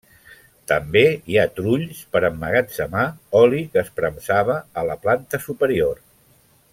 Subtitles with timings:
[0.69, 1.01] També
[1.33, 3.05] hi ha trulls per emmagatzemar
[3.43, 6.05] oli que es premsava a la planta superior.